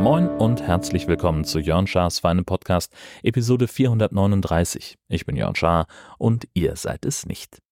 Moin 0.00 0.28
und 0.28 0.62
herzlich 0.62 1.06
willkommen 1.06 1.44
zu 1.44 1.58
Jörn 1.60 1.86
Schars 1.86 2.18
Feinem 2.18 2.44
Podcast, 2.44 2.92
Episode 3.22 3.68
439. 3.68 4.98
Ich 5.08 5.26
bin 5.26 5.36
Jörn 5.36 5.54
Schaar 5.54 5.86
und 6.18 6.48
ihr 6.54 6.74
seid 6.76 7.04
es 7.04 7.26
nicht. 7.26 7.62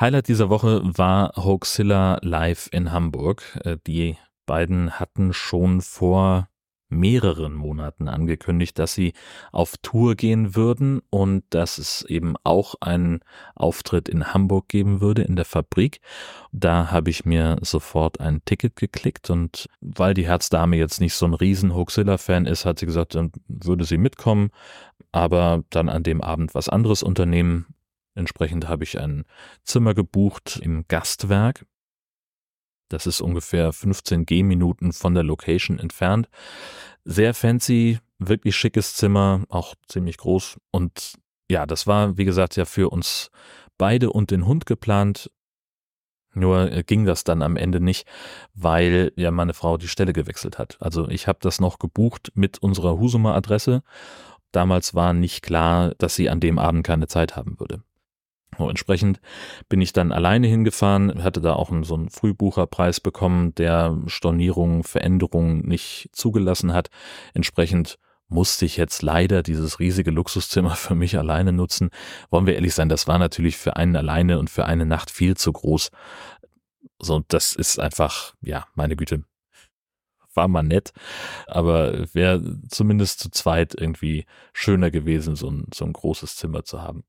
Highlight 0.00 0.28
dieser 0.28 0.48
Woche 0.48 0.80
war 0.82 1.32
Hoaxilla 1.36 2.20
live 2.22 2.68
in 2.72 2.90
Hamburg. 2.90 3.58
Äh, 3.64 3.76
die 3.86 4.16
beiden 4.46 4.98
hatten 4.98 5.32
schon 5.32 5.82
vor 5.82 6.48
mehreren 6.90 7.54
Monaten 7.54 8.08
angekündigt, 8.08 8.78
dass 8.78 8.94
sie 8.94 9.12
auf 9.52 9.76
Tour 9.78 10.14
gehen 10.14 10.54
würden 10.54 11.00
und 11.10 11.44
dass 11.50 11.78
es 11.78 12.02
eben 12.02 12.34
auch 12.44 12.74
einen 12.80 13.20
Auftritt 13.54 14.08
in 14.08 14.32
Hamburg 14.32 14.68
geben 14.68 15.00
würde 15.00 15.22
in 15.22 15.36
der 15.36 15.44
Fabrik. 15.44 16.00
Da 16.52 16.90
habe 16.90 17.10
ich 17.10 17.24
mir 17.24 17.58
sofort 17.62 18.20
ein 18.20 18.44
Ticket 18.44 18.76
geklickt 18.76 19.30
und 19.30 19.68
weil 19.80 20.14
die 20.14 20.26
Herzdame 20.26 20.76
jetzt 20.76 21.00
nicht 21.00 21.14
so 21.14 21.26
ein 21.26 21.34
riesen 21.34 21.74
Hoaxilla-Fan 21.74 22.46
ist, 22.46 22.64
hat 22.64 22.78
sie 22.78 22.86
gesagt, 22.86 23.14
dann 23.14 23.32
würde 23.48 23.84
sie 23.84 23.98
mitkommen, 23.98 24.50
aber 25.12 25.64
dann 25.70 25.88
an 25.88 26.02
dem 26.02 26.20
Abend 26.20 26.54
was 26.54 26.68
anderes 26.68 27.02
unternehmen. 27.02 27.66
Entsprechend 28.14 28.68
habe 28.68 28.84
ich 28.84 28.98
ein 28.98 29.24
Zimmer 29.64 29.94
gebucht 29.94 30.58
im 30.62 30.84
Gastwerk 30.88 31.64
das 32.90 33.06
ist 33.06 33.20
ungefähr 33.20 33.72
15 33.72 34.26
Gehminuten 34.26 34.92
von 34.92 35.14
der 35.14 35.22
Location 35.22 35.78
entfernt. 35.78 36.28
Sehr 37.04 37.34
fancy, 37.34 37.98
wirklich 38.18 38.56
schickes 38.56 38.94
Zimmer, 38.94 39.44
auch 39.48 39.74
ziemlich 39.88 40.18
groß. 40.18 40.58
Und 40.70 41.14
ja, 41.50 41.66
das 41.66 41.86
war, 41.86 42.16
wie 42.16 42.24
gesagt, 42.24 42.56
ja 42.56 42.64
für 42.64 42.90
uns 42.90 43.30
beide 43.78 44.10
und 44.10 44.30
den 44.30 44.46
Hund 44.46 44.66
geplant. 44.66 45.30
Nur 46.32 46.70
äh, 46.70 46.84
ging 46.84 47.06
das 47.06 47.24
dann 47.24 47.42
am 47.42 47.56
Ende 47.56 47.80
nicht, 47.80 48.06
weil 48.54 49.12
ja 49.16 49.30
meine 49.32 49.54
Frau 49.54 49.78
die 49.78 49.88
Stelle 49.88 50.12
gewechselt 50.12 50.58
hat. 50.58 50.76
Also 50.80 51.08
ich 51.08 51.26
habe 51.26 51.40
das 51.42 51.60
noch 51.60 51.78
gebucht 51.78 52.30
mit 52.34 52.58
unserer 52.58 52.98
Husumer 52.98 53.34
Adresse. 53.34 53.82
Damals 54.52 54.94
war 54.94 55.12
nicht 55.12 55.42
klar, 55.42 55.94
dass 55.98 56.14
sie 56.14 56.30
an 56.30 56.40
dem 56.40 56.58
Abend 56.58 56.86
keine 56.86 57.08
Zeit 57.08 57.34
haben 57.36 57.58
würde. 57.58 57.82
Und 58.58 58.70
entsprechend 58.70 59.20
bin 59.68 59.80
ich 59.80 59.92
dann 59.92 60.12
alleine 60.12 60.46
hingefahren, 60.46 61.22
hatte 61.22 61.40
da 61.40 61.54
auch 61.54 61.70
einen, 61.70 61.84
so 61.84 61.94
einen 61.94 62.10
Frühbucherpreis 62.10 63.00
bekommen, 63.00 63.54
der 63.54 63.96
Stornierungen, 64.06 64.82
Veränderungen 64.82 65.66
nicht 65.66 66.08
zugelassen 66.12 66.72
hat. 66.72 66.90
Entsprechend 67.32 67.98
musste 68.28 68.64
ich 68.64 68.76
jetzt 68.76 69.02
leider 69.02 69.42
dieses 69.42 69.78
riesige 69.80 70.10
Luxuszimmer 70.10 70.70
für 70.76 70.94
mich 70.94 71.18
alleine 71.18 71.52
nutzen. 71.52 71.90
Wollen 72.30 72.46
wir 72.46 72.54
ehrlich 72.54 72.74
sein, 72.74 72.88
das 72.88 73.06
war 73.06 73.18
natürlich 73.18 73.56
für 73.56 73.76
einen 73.76 73.96
alleine 73.96 74.38
und 74.38 74.50
für 74.50 74.64
eine 74.64 74.86
Nacht 74.86 75.10
viel 75.10 75.36
zu 75.36 75.52
groß. 75.52 75.90
So, 76.98 77.22
das 77.28 77.54
ist 77.54 77.78
einfach, 77.78 78.34
ja, 78.40 78.66
meine 78.74 78.96
Güte, 78.96 79.24
war 80.34 80.48
mal 80.48 80.62
nett, 80.62 80.92
aber 81.46 82.14
wäre 82.14 82.40
zumindest 82.68 83.18
zu 83.20 83.30
zweit 83.30 83.74
irgendwie 83.74 84.26
schöner 84.52 84.90
gewesen, 84.90 85.34
so 85.34 85.50
ein, 85.50 85.66
so 85.74 85.84
ein 85.84 85.92
großes 85.92 86.36
Zimmer 86.36 86.64
zu 86.64 86.82
haben. 86.82 87.04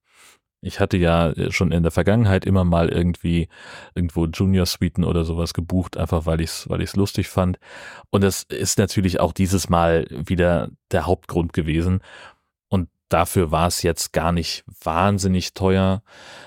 Ich 0.61 0.79
hatte 0.79 0.97
ja 0.97 1.31
äh, 1.31 1.51
schon 1.51 1.71
in 1.71 1.83
der 1.83 1.91
Vergangenheit 1.91 2.45
immer 2.45 2.63
mal 2.63 2.89
irgendwie 2.89 3.49
irgendwo 3.95 4.27
Junior 4.27 4.65
Suiten 4.65 5.03
oder 5.03 5.25
sowas 5.25 5.53
gebucht, 5.53 5.97
einfach 5.97 6.25
weil 6.25 6.41
ich 6.41 6.51
es 6.51 6.69
weil 6.69 6.81
ich's 6.81 6.95
lustig 6.95 7.27
fand. 7.27 7.59
Und 8.11 8.23
das 8.23 8.43
ist 8.43 8.77
natürlich 8.77 9.19
auch 9.19 9.33
dieses 9.33 9.69
Mal 9.69 10.05
wieder 10.09 10.69
der 10.91 11.07
Hauptgrund 11.07 11.53
gewesen. 11.53 12.01
Und 12.69 12.89
dafür 13.09 13.51
war 13.51 13.67
es 13.67 13.81
jetzt 13.81 14.13
gar 14.13 14.31
nicht 14.31 14.63
wahnsinnig 14.83 15.55
teuer. 15.55 16.03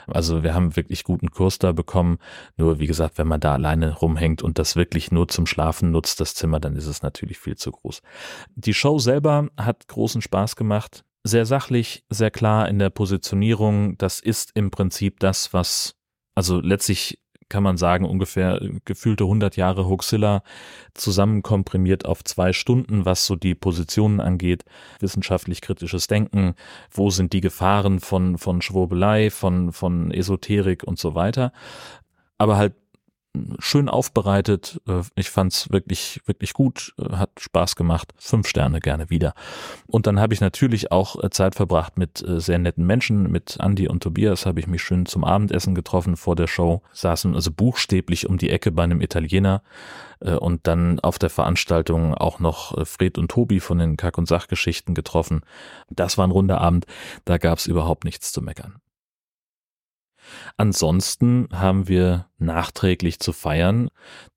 Also 0.07 0.45
wir 0.45 0.55
haben 0.55 0.77
wirklich 0.77 1.03
guten 1.03 1.31
Kurs 1.31 1.59
da 1.59 1.73
bekommen. 1.73 2.19
Nur 2.57 2.79
wie 2.79 2.87
gesagt, 2.87 3.19
wenn 3.19 3.27
man 3.29 3.41
da 3.41 3.55
alleine 3.55 3.95
rumhängt 3.95 4.43
und 4.43 4.61
das 4.61 4.77
wirklich 4.77 5.11
nur 5.11 5.27
zum 5.27 5.47
Schlafen 5.47 5.91
nutzt, 5.91 6.21
das 6.21 6.35
Zimmer, 6.37 6.61
dann 6.61 6.77
ist 6.77 6.87
es 6.87 7.03
natürlich 7.03 7.39
viel 7.39 7.57
zu 7.57 7.73
groß. 7.73 8.01
Die 8.55 8.75
Show 8.75 9.01
selber 9.01 9.49
hat 9.57 9.89
großen 9.89 10.23
Spaß 10.23 10.55
gemacht 10.55 11.05
sehr 11.25 11.47
sachlich, 11.47 12.05
sehr 12.11 12.31
klar 12.31 12.69
in 12.69 12.79
der 12.79 12.91
Positionierung. 12.91 13.97
Das 13.99 14.21
ist 14.21 14.53
im 14.55 14.71
Prinzip 14.71 15.21
das, 15.21 15.53
was, 15.53 15.97
also 16.35 16.61
letztlich 16.61 17.19
kann 17.49 17.63
man 17.63 17.77
sagen, 17.77 18.05
ungefähr 18.05 18.61
gefühlte 18.85 19.25
100 19.25 19.57
Jahre 19.57 19.87
Hoaxilla 19.87 20.43
zusammenkomprimiert 20.95 22.05
auf 22.05 22.25
zwei 22.25 22.53
Stunden, 22.53 23.05
was 23.05 23.27
so 23.27 23.37
die 23.37 23.55
Positionen 23.55 24.21
angeht, 24.21 24.65
wissenschaftlich 25.01 25.61
kritisches 25.61 26.07
Denken, 26.07 26.55
wo 26.91 27.11
sind 27.11 27.33
die 27.33 27.41
Gefahren 27.41 28.01
von, 28.01 28.39
von 28.39 28.63
Schwurbelei, 28.63 29.31
von, 29.31 29.73
von 29.73 30.11
Esoterik 30.11 30.85
und 30.85 30.99
so 30.99 31.15
weiter. 31.15 31.53
Aber 32.39 32.57
halt 32.57 32.75
schön 33.59 33.89
aufbereitet. 33.89 34.81
Äh, 34.89 35.03
ich 35.15 35.31
fand's 35.31 35.71
wirklich, 35.71 36.21
wirklich 36.27 36.53
gut, 36.53 36.95
äh, 36.99 37.17
hat 37.17 37.31
Spaß 37.39 37.77
gemacht. 37.77 38.13
Fünf 38.17 38.47
Sterne 38.47 38.81
gerne 38.81 39.11
wieder. 39.11 39.35
Und 39.87 40.07
dann 40.07 40.21
habe 40.21 40.35
ich 40.35 40.41
natürlich 40.41 40.93
auch 40.93 41.23
äh, 41.23 41.31
Zeit 41.31 41.55
verbracht 41.55 41.99
mit 41.99 42.25
sehr 42.27 42.59
netten 42.59 42.87
Menschen. 42.87 43.31
Mit 43.31 43.59
Andy 43.61 43.89
und 43.89 44.03
Tobias 44.03 44.47
habe 44.47 44.61
ich 44.61 44.67
mich 44.67 44.83
schön 44.83 45.07
zum 45.07 45.25
Abendessen 45.25 45.75
getroffen 45.75 46.17
vor 46.17 46.37
der 46.37 46.47
Show. 46.47 46.83
Saßen 46.93 47.35
also 47.35 47.51
buchstäblich 47.51 48.29
um 48.29 48.39
die 48.39 48.51
Ecke 48.51 48.71
bei 48.73 48.85
einem 48.85 49.01
Italiener. 49.01 49.63
Und 50.21 50.67
dann 50.67 51.01
auf 51.01 51.19
der 51.19 51.29
Veranstaltung 51.29 52.15
auch 52.15 52.39
noch 52.39 52.87
Fred 52.87 53.19
und 53.19 53.31
Tobi 53.31 53.61
von 53.61 53.79
den 53.79 53.97
Kack- 53.97 54.17
und 54.17 54.27
Sachgeschichten 54.27 54.95
getroffen. 54.95 55.43
Das 55.91 56.17
war 56.17 56.27
ein 56.27 56.31
runder 56.31 56.61
Abend. 56.61 56.87
Da 57.25 57.37
gab's 57.37 57.67
überhaupt 57.67 58.05
nichts 58.05 58.33
zu 58.33 58.41
meckern. 58.41 58.81
Ansonsten 60.57 61.49
haben 61.53 61.89
wir 61.89 62.27
nachträglich 62.39 63.21
zu 63.21 63.33
feiern 63.33 63.89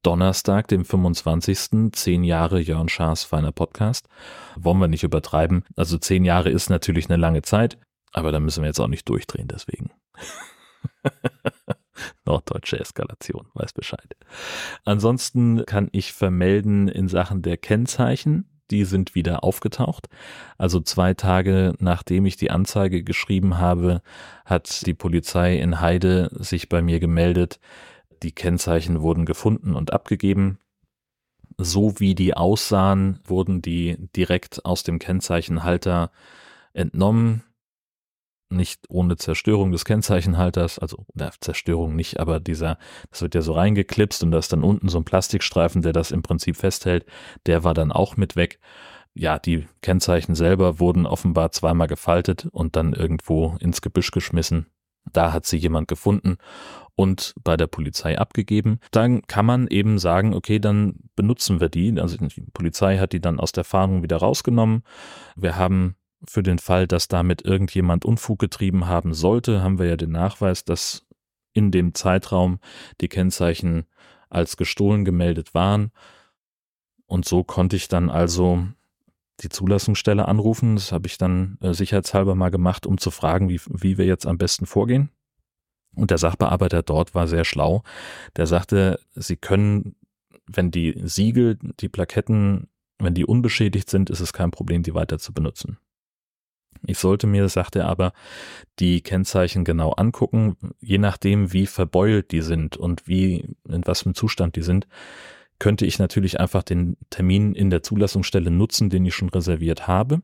Donnerstag, 0.03 0.67
dem 0.67 0.85
25. 0.85 1.91
zehn 1.91 2.23
Jahre 2.23 2.59
Jörn 2.59 2.89
Schaas 2.89 3.23
feiner 3.23 3.51
Podcast. 3.51 4.07
Wollen 4.55 4.79
wir 4.79 4.87
nicht 4.87 5.03
übertreiben. 5.03 5.63
Also 5.75 5.97
zehn 5.97 6.25
Jahre 6.25 6.49
ist 6.49 6.69
natürlich 6.69 7.09
eine 7.09 7.17
lange 7.17 7.41
Zeit, 7.41 7.77
aber 8.13 8.31
da 8.31 8.39
müssen 8.39 8.63
wir 8.63 8.67
jetzt 8.67 8.79
auch 8.79 8.87
nicht 8.87 9.07
durchdrehen 9.09 9.47
deswegen. 9.47 9.91
Norddeutsche 12.25 12.79
Eskalation, 12.79 13.47
weiß 13.53 13.73
Bescheid. 13.73 14.15
Ansonsten 14.85 15.65
kann 15.65 15.89
ich 15.91 16.13
vermelden 16.13 16.87
in 16.87 17.07
Sachen 17.07 17.41
der 17.41 17.57
Kennzeichen 17.57 18.56
die 18.71 18.85
sind 18.85 19.15
wieder 19.15 19.43
aufgetaucht. 19.43 20.07
Also 20.57 20.79
zwei 20.79 21.13
Tage 21.13 21.73
nachdem 21.79 22.25
ich 22.25 22.37
die 22.37 22.51
Anzeige 22.51 23.03
geschrieben 23.03 23.57
habe, 23.57 24.01
hat 24.45 24.85
die 24.85 24.93
Polizei 24.93 25.57
in 25.57 25.81
Heide 25.81 26.29
sich 26.33 26.69
bei 26.69 26.81
mir 26.81 26.99
gemeldet. 26.99 27.59
Die 28.23 28.31
Kennzeichen 28.31 29.01
wurden 29.01 29.25
gefunden 29.25 29.75
und 29.75 29.93
abgegeben. 29.93 30.59
So 31.57 31.99
wie 31.99 32.15
die 32.15 32.35
aussahen, 32.35 33.19
wurden 33.25 33.61
die 33.61 33.97
direkt 34.15 34.65
aus 34.65 34.83
dem 34.83 34.99
Kennzeichenhalter 34.99 36.11
entnommen 36.73 37.43
nicht 38.49 38.81
ohne 38.89 39.17
Zerstörung 39.17 39.71
des 39.71 39.85
Kennzeichenhalters, 39.85 40.79
also 40.79 41.05
na, 41.13 41.31
Zerstörung 41.39 41.95
nicht, 41.95 42.19
aber 42.19 42.39
dieser, 42.39 42.77
das 43.09 43.21
wird 43.21 43.35
ja 43.35 43.41
so 43.41 43.53
reingeklipst 43.53 44.23
und 44.23 44.31
da 44.31 44.39
ist 44.39 44.53
dann 44.53 44.63
unten 44.63 44.89
so 44.89 44.97
ein 44.97 45.05
Plastikstreifen, 45.05 45.81
der 45.81 45.93
das 45.93 46.11
im 46.11 46.21
Prinzip 46.21 46.57
festhält, 46.57 47.05
der 47.45 47.63
war 47.63 47.73
dann 47.73 47.91
auch 47.91 48.17
mit 48.17 48.35
weg. 48.35 48.59
Ja, 49.13 49.39
die 49.39 49.67
Kennzeichen 49.81 50.35
selber 50.35 50.79
wurden 50.79 51.05
offenbar 51.05 51.51
zweimal 51.51 51.87
gefaltet 51.87 52.47
und 52.51 52.75
dann 52.75 52.93
irgendwo 52.93 53.57
ins 53.59 53.81
Gebüsch 53.81 54.11
geschmissen. 54.11 54.67
Da 55.11 55.33
hat 55.33 55.45
sie 55.45 55.57
jemand 55.57 55.87
gefunden 55.87 56.37
und 56.95 57.33
bei 57.43 57.57
der 57.57 57.67
Polizei 57.67 58.17
abgegeben. 58.17 58.79
Dann 58.91 59.21
kann 59.23 59.45
man 59.45 59.67
eben 59.67 59.99
sagen, 59.99 60.33
okay, 60.33 60.59
dann 60.59 60.95
benutzen 61.15 61.59
wir 61.59 61.69
die. 61.69 61.99
Also 61.99 62.17
die 62.17 62.41
Polizei 62.53 62.97
hat 62.97 63.13
die 63.13 63.21
dann 63.21 63.39
aus 63.39 63.51
der 63.51 63.63
Fahndung 63.63 64.03
wieder 64.03 64.17
rausgenommen. 64.17 64.83
Wir 65.35 65.55
haben 65.55 65.95
für 66.25 66.43
den 66.43 66.59
Fall, 66.59 66.87
dass 66.87 67.07
damit 67.07 67.43
irgendjemand 67.43 68.05
Unfug 68.05 68.39
getrieben 68.39 68.87
haben 68.87 69.13
sollte, 69.13 69.61
haben 69.61 69.79
wir 69.79 69.85
ja 69.87 69.97
den 69.97 70.11
Nachweis, 70.11 70.63
dass 70.63 71.05
in 71.53 71.71
dem 71.71 71.93
Zeitraum 71.93 72.59
die 73.01 73.07
Kennzeichen 73.07 73.85
als 74.29 74.57
gestohlen 74.57 75.05
gemeldet 75.05 75.53
waren. 75.53 75.91
Und 77.05 77.25
so 77.25 77.43
konnte 77.43 77.75
ich 77.75 77.87
dann 77.87 78.09
also 78.09 78.67
die 79.41 79.49
Zulassungsstelle 79.49 80.27
anrufen. 80.27 80.75
Das 80.75 80.91
habe 80.91 81.07
ich 81.07 81.17
dann 81.17 81.57
äh, 81.61 81.73
sicherheitshalber 81.73 82.35
mal 82.35 82.49
gemacht, 82.49 82.85
um 82.85 82.97
zu 82.97 83.11
fragen, 83.11 83.49
wie, 83.49 83.61
wie 83.67 83.97
wir 83.97 84.05
jetzt 84.05 84.25
am 84.25 84.37
besten 84.37 84.65
vorgehen. 84.65 85.09
Und 85.95 86.11
der 86.11 86.17
Sachbearbeiter 86.17 86.83
dort 86.83 87.15
war 87.15 87.27
sehr 87.27 87.45
schlau. 87.45 87.83
Der 88.35 88.45
sagte, 88.45 88.99
Sie 89.15 89.35
können, 89.35 89.95
wenn 90.45 90.69
die 90.69 90.99
Siegel, 91.03 91.57
die 91.79 91.89
Plaketten, 91.89 92.67
wenn 92.99 93.13
die 93.13 93.25
unbeschädigt 93.25 93.89
sind, 93.89 94.09
ist 94.09 94.19
es 94.19 94.33
kein 94.33 94.51
Problem, 94.51 94.83
die 94.83 94.93
weiter 94.93 95.17
zu 95.17 95.33
benutzen. 95.33 95.77
Ich 96.87 96.97
sollte 96.97 97.27
mir, 97.27 97.49
sagte 97.49 97.79
er 97.79 97.89
aber, 97.89 98.13
die 98.79 99.01
Kennzeichen 99.01 99.65
genau 99.65 99.91
angucken, 99.91 100.55
je 100.79 100.97
nachdem, 100.97 101.51
wie 101.51 101.67
verbeult 101.67 102.31
die 102.31 102.41
sind 102.41 102.77
und 102.77 103.07
wie, 103.07 103.55
in 103.67 103.85
was 103.85 104.01
für 104.01 104.07
einem 104.07 104.15
Zustand 104.15 104.55
die 104.55 104.61
sind, 104.61 104.87
könnte 105.59 105.85
ich 105.85 105.99
natürlich 105.99 106.39
einfach 106.39 106.63
den 106.63 106.95
Termin 107.09 107.53
in 107.53 107.69
der 107.69 107.83
Zulassungsstelle 107.83 108.51
nutzen, 108.51 108.89
den 108.89 109.05
ich 109.05 109.15
schon 109.15 109.29
reserviert 109.29 109.87
habe, 109.87 110.21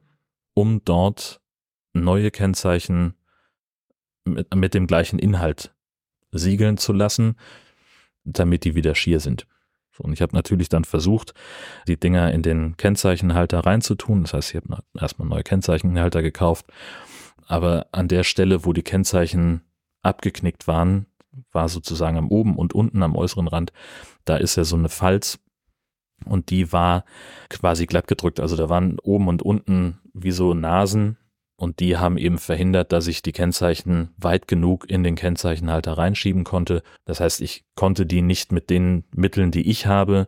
um 0.54 0.83
dort 0.86 1.42
neue 1.92 2.31
Kennzeichen 2.31 3.16
mit, 4.24 4.56
mit 4.56 4.74
dem 4.74 4.88
gleichen 4.88 5.19
Inhalt 5.19 5.75
siegeln 6.31 6.77
zu 6.77 6.94
lassen, 6.94 7.36
damit 8.24 8.63
die 8.63 8.74
wieder 8.74 8.95
schier 8.95 9.19
sind. 9.19 9.48
Und 10.00 10.13
ich 10.13 10.22
habe 10.22 10.36
natürlich 10.36 10.69
dann 10.69 10.86
versucht, 10.86 11.34
die 11.88 12.00
Dinger 12.00 12.31
in 12.31 12.42
den 12.42 12.78
Kennzeichenhalter 12.78 13.60
reinzutun. 13.60 14.24
Das 14.24 14.34
heißt, 14.34 14.56
ich 14.56 14.62
habe 14.62 14.84
erstmal 15.00 15.28
neue 15.28 15.44
Kennzeichenhalter 15.44 16.22
gekauft. 16.22 16.66
Aber 17.48 17.88
an 17.92 18.07
der 18.07 18.24
Stelle, 18.24 18.66
wo 18.66 18.74
die 18.74 18.84
Kennzeichen 18.84 19.62
abgeknickt 20.01 20.68
waren, 20.68 21.06
war 21.51 21.69
sozusagen 21.69 22.18
am 22.18 22.30
oben 22.30 22.57
und 22.57 22.74
unten 22.74 23.04
am 23.04 23.16
äußeren 23.16 23.48
Rand, 23.48 23.74
da 24.25 24.38
ist 24.38 24.56
ja 24.56 24.63
so 24.63 24.75
eine 24.75 24.90
Falz 24.90 25.40
und 26.25 26.50
die 26.50 26.72
war 26.72 27.06
quasi 27.50 27.86
glatt 27.86 28.07
gedrückt. 28.07 28.40
Also 28.40 28.56
da 28.56 28.69
waren 28.69 29.00
oben 29.00 29.28
und 29.28 29.42
unten 29.42 30.00
wie 30.13 30.31
so 30.31 30.54
Nasen 30.54 31.18
und 31.56 31.80
die 31.80 31.98
haben 31.98 32.18
eben 32.18 32.40
verhindert, 32.40 32.92
dass 32.92 33.08
ich 33.08 33.22
die 33.22 33.32
Kennzeichen 33.32 34.14
weit 34.18 34.48
genug 34.48 34.90
in 34.90 35.04
den 35.04 35.16
Kennzeichenhalter 35.16 35.94
reinschieben 35.94 36.44
konnte. 36.44 36.84
Das 37.06 37.20
heißt, 37.20 37.42
ich 37.42 37.64
konnte 37.76 38.06
die 38.06 38.22
nicht 38.22 38.52
mit 38.52 38.70
den 38.70 39.04
Mitteln, 39.16 39.52
die 39.52 39.70
ich 39.70 39.86
habe, 39.86 40.28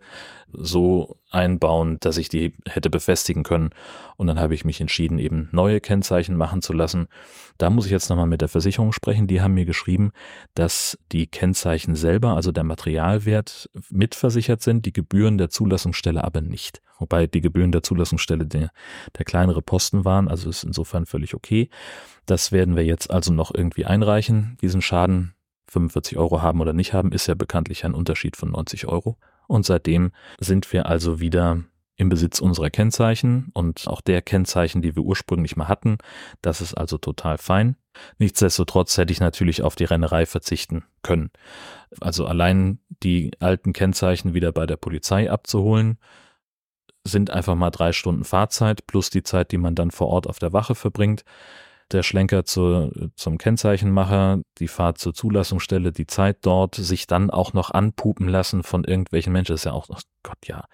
so 0.58 1.18
einbauen, 1.30 1.98
dass 2.00 2.18
ich 2.18 2.30
die 2.30 2.54
hätte 2.68 2.90
befestigen 2.90 3.44
können. 3.44 3.70
Und 4.18 4.28
dann 4.28 4.40
habe 4.40 4.56
ich 4.56 4.66
mich 4.66 4.82
entschieden, 4.82 5.20
eben 5.20 5.50
neue 5.52 5.82
Kennzeichen 5.82 6.36
machen 6.36 6.62
zu 6.62 6.74
lassen. 6.74 7.08
Da 7.58 7.70
muss 7.70 7.86
ich 7.86 7.92
jetzt 7.92 8.10
nochmal 8.10 8.28
mit 8.28 8.42
der 8.42 8.48
Versicherung 8.48 8.92
sprechen. 8.92 9.28
Die 9.28 9.42
haben 9.42 9.54
mir 9.54 9.66
geschrieben, 9.66 10.12
dass 10.54 10.98
die 11.12 11.28
Kennzeichen 11.28 11.96
selber, 11.96 12.36
also 12.36 12.52
der 12.52 12.64
Materialwert, 12.64 13.70
mitversichert 13.90 14.62
sind, 14.62 14.86
die 14.86 14.94
Gebühren 14.94 15.38
der 15.38 15.50
Zulassungsstelle 15.50 16.24
aber 16.24 16.42
nicht. 16.42 16.82
Wobei 17.00 17.28
die 17.28 17.42
Gebühren 17.42 17.72
der 17.72 17.84
Zulassungsstelle 17.84 18.46
der, 18.46 18.72
der 19.18 19.26
kleinere 19.26 19.62
Posten 19.62 20.06
waren, 20.06 20.28
also 20.28 20.50
ist 20.50 20.64
insofern 20.64 21.06
völlig 21.06 21.34
okay. 21.34 21.70
Das 22.26 22.52
werden 22.52 22.76
wir 22.76 22.86
jetzt 22.86 23.12
also 23.12 23.34
noch 23.34 23.54
irgendwie 23.54 23.86
einreichen, 23.86 24.58
diesen 24.62 24.82
Schaden 24.82 25.36
45 25.68 26.18
Euro 26.18 26.42
haben 26.42 26.62
oder 26.62 26.74
nicht 26.74 26.94
haben, 26.94 27.12
ist 27.12 27.28
ja 27.28 27.36
bekanntlich 27.36 27.86
ein 27.86 27.94
Unterschied 27.94 28.38
von 28.38 28.52
90 28.52 28.88
Euro. 28.88 29.18
Und 29.48 29.66
seitdem 29.66 30.12
sind 30.40 30.72
wir 30.74 30.88
also 30.88 31.20
wieder 31.20 31.64
im 31.98 32.10
Besitz 32.10 32.40
unserer 32.40 32.70
Kennzeichen 32.70 33.52
und 33.54 33.88
auch 33.88 34.02
der 34.02 34.22
Kennzeichen, 34.22 34.82
die 34.82 34.96
wir 34.96 35.04
ursprünglich 35.04 35.56
mal 35.56 35.68
hatten. 35.68 35.98
Das 36.42 36.60
ist 36.60 36.74
also 36.74 36.98
total 36.98 37.38
fein. 37.38 37.78
Nichtsdestotrotz 38.18 38.98
hätte 38.98 39.14
ich 39.14 39.22
natürlich 39.22 39.62
auf 39.62 39.76
die 39.76 39.86
Rennerei 39.86 40.26
verzichten 40.26 40.84
können. 41.04 41.32
Also 42.02 42.26
allein 42.26 42.80
die 43.02 43.32
alten 43.40 43.72
Kennzeichen 43.72 44.34
wieder 44.34 44.52
bei 44.52 44.66
der 44.66 44.76
Polizei 44.76 45.32
abzuholen, 45.32 45.98
sind 47.06 47.30
einfach 47.30 47.56
mal 47.56 47.70
drei 47.70 47.94
Stunden 47.94 48.26
Fahrzeit 48.26 48.88
plus 48.88 49.10
die 49.10 49.24
Zeit, 49.24 49.52
die 49.52 49.58
man 49.58 49.76
dann 49.76 49.92
vor 49.92 50.08
Ort 50.08 50.28
auf 50.28 50.40
der 50.40 50.52
Wache 50.52 50.76
verbringt 50.76 51.24
der 51.92 52.04
Schlenker 52.04 52.46
zu, 52.46 52.92
zum 53.16 53.38
Kennzeichenmacher, 53.38 54.42
die 54.58 54.68
Fahrt 54.68 54.98
zur 54.98 55.14
Zulassungsstelle, 55.14 55.92
die 55.92 56.08
Zeit 56.08 56.38
dort, 56.42 56.76
sich 56.76 57.08
dann 57.08 57.30
auch 57.30 57.54
noch 57.54 57.72
anpupen 57.72 58.28
lassen 58.28 58.64
von 58.64 58.84
irgendwelchen 58.84 59.34
Menschen, 59.34 59.54
das 59.54 59.62
ist 59.62 59.66
ja 59.66 59.74
auch, 59.74 59.88
oh 59.90 59.98
Gott, 60.24 60.38
ja. 60.46 60.66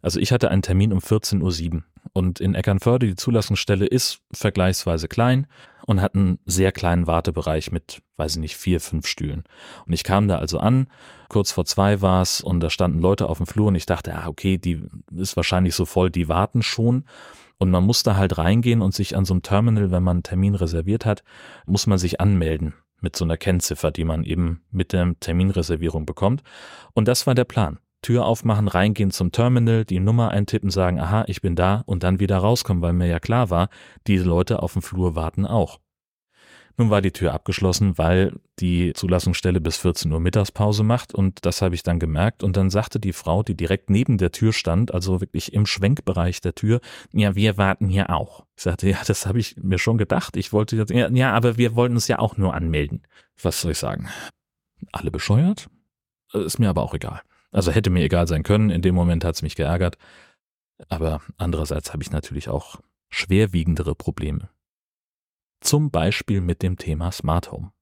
Also 0.00 0.20
ich 0.20 0.32
hatte 0.32 0.50
einen 0.50 0.62
Termin 0.62 0.92
um 0.92 0.98
14.07 0.98 1.74
Uhr 1.74 1.82
und 2.12 2.38
in 2.38 2.54
Eckernförde, 2.54 3.06
die 3.06 3.16
Zulassungsstelle 3.16 3.86
ist 3.86 4.20
vergleichsweise 4.32 5.08
klein 5.08 5.46
und 5.86 6.00
hat 6.00 6.14
einen 6.14 6.38
sehr 6.44 6.72
kleinen 6.72 7.06
Wartebereich 7.06 7.72
mit, 7.72 8.02
weiß 8.16 8.32
ich 8.32 8.40
nicht, 8.40 8.56
vier, 8.56 8.80
fünf 8.80 9.06
Stühlen. 9.06 9.44
Und 9.86 9.92
ich 9.92 10.04
kam 10.04 10.28
da 10.28 10.38
also 10.38 10.58
an, 10.58 10.88
kurz 11.28 11.52
vor 11.52 11.64
zwei 11.64 12.02
war 12.02 12.22
es 12.22 12.40
und 12.40 12.60
da 12.60 12.70
standen 12.70 13.00
Leute 13.00 13.28
auf 13.28 13.38
dem 13.38 13.46
Flur 13.46 13.68
und 13.68 13.74
ich 13.74 13.86
dachte, 13.86 14.14
ah, 14.14 14.28
okay, 14.28 14.58
die 14.58 14.82
ist 15.14 15.36
wahrscheinlich 15.36 15.74
so 15.74 15.86
voll, 15.86 16.10
die 16.10 16.28
warten 16.28 16.62
schon. 16.62 17.04
Und 17.58 17.70
man 17.70 17.84
muss 17.84 18.02
da 18.02 18.16
halt 18.16 18.38
reingehen 18.38 18.82
und 18.82 18.94
sich 18.94 19.16
an 19.16 19.24
so 19.24 19.34
einem 19.34 19.42
Terminal, 19.42 19.90
wenn 19.90 20.02
man 20.02 20.16
einen 20.16 20.22
Termin 20.22 20.54
reserviert 20.54 21.06
hat, 21.06 21.22
muss 21.66 21.86
man 21.86 21.98
sich 21.98 22.20
anmelden 22.20 22.74
mit 23.00 23.16
so 23.16 23.24
einer 23.24 23.36
Kennziffer, 23.36 23.90
die 23.90 24.04
man 24.04 24.24
eben 24.24 24.62
mit 24.70 24.92
der 24.92 25.14
Terminreservierung 25.20 26.06
bekommt. 26.06 26.42
Und 26.94 27.06
das 27.06 27.26
war 27.26 27.34
der 27.34 27.44
Plan. 27.44 27.78
Tür 28.02 28.26
aufmachen, 28.26 28.68
reingehen 28.68 29.10
zum 29.10 29.32
Terminal, 29.32 29.84
die 29.84 30.00
Nummer 30.00 30.30
eintippen, 30.30 30.70
sagen, 30.70 31.00
aha, 31.00 31.24
ich 31.26 31.40
bin 31.40 31.56
da 31.56 31.82
und 31.86 32.02
dann 32.02 32.20
wieder 32.20 32.36
rauskommen, 32.36 32.82
weil 32.82 32.92
mir 32.92 33.06
ja 33.06 33.18
klar 33.18 33.48
war, 33.48 33.68
diese 34.06 34.24
Leute 34.24 34.62
auf 34.62 34.74
dem 34.74 34.82
Flur 34.82 35.14
warten 35.14 35.46
auch. 35.46 35.80
Nun 36.76 36.90
war 36.90 37.00
die 37.00 37.12
Tür 37.12 37.32
abgeschlossen, 37.32 37.98
weil 37.98 38.32
die 38.58 38.92
Zulassungsstelle 38.94 39.60
bis 39.60 39.76
14 39.76 40.10
Uhr 40.10 40.18
Mittagspause 40.18 40.82
macht 40.82 41.14
und 41.14 41.46
das 41.46 41.62
habe 41.62 41.76
ich 41.76 41.84
dann 41.84 42.00
gemerkt 42.00 42.42
und 42.42 42.56
dann 42.56 42.68
sagte 42.68 42.98
die 42.98 43.12
Frau, 43.12 43.44
die 43.44 43.56
direkt 43.56 43.90
neben 43.90 44.18
der 44.18 44.32
Tür 44.32 44.52
stand, 44.52 44.92
also 44.92 45.20
wirklich 45.20 45.52
im 45.52 45.66
Schwenkbereich 45.66 46.40
der 46.40 46.54
Tür, 46.54 46.80
ja, 47.12 47.36
wir 47.36 47.56
warten 47.58 47.88
hier 47.88 48.10
auch. 48.10 48.44
Ich 48.56 48.64
sagte, 48.64 48.88
ja, 48.88 48.98
das 49.06 49.26
habe 49.26 49.38
ich 49.38 49.56
mir 49.56 49.78
schon 49.78 49.98
gedacht. 49.98 50.36
Ich 50.36 50.52
wollte 50.52 50.76
jetzt, 50.76 50.90
ja, 50.90 51.08
ja, 51.10 51.32
aber 51.32 51.56
wir 51.56 51.76
wollten 51.76 51.94
uns 51.94 52.08
ja 52.08 52.18
auch 52.18 52.36
nur 52.36 52.54
anmelden. 52.54 53.02
Was 53.40 53.60
soll 53.60 53.72
ich 53.72 53.78
sagen? 53.78 54.08
Alle 54.90 55.12
bescheuert? 55.12 55.68
Ist 56.32 56.58
mir 56.58 56.68
aber 56.68 56.82
auch 56.82 56.94
egal. 56.94 57.22
Also 57.52 57.70
hätte 57.70 57.90
mir 57.90 58.02
egal 58.02 58.26
sein 58.26 58.42
können. 58.42 58.70
In 58.70 58.82
dem 58.82 58.96
Moment 58.96 59.24
hat 59.24 59.36
es 59.36 59.42
mich 59.42 59.54
geärgert. 59.54 59.96
Aber 60.88 61.20
andererseits 61.36 61.92
habe 61.92 62.02
ich 62.02 62.10
natürlich 62.10 62.48
auch 62.48 62.80
schwerwiegendere 63.10 63.94
Probleme 63.94 64.48
zum 65.64 65.90
Beispiel 65.90 66.40
mit 66.40 66.62
dem 66.62 66.76
Thema 66.76 67.10
Smart 67.12 67.52
Home. 67.52 67.72